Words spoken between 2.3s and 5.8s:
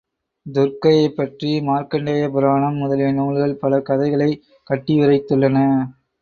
புராணம் முதலிய நூல்கள் பல கதைகளைக் கட்டியுரைத்துள்ளன.